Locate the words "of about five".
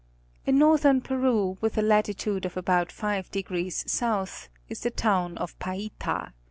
2.47-3.29